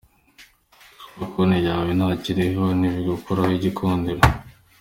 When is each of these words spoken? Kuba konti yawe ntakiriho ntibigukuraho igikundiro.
Kuba 1.07 1.25
konti 1.33 1.59
yawe 1.67 1.89
ntakiriho 1.97 2.63
ntibigukuraho 2.79 3.51
igikundiro. 3.57 4.21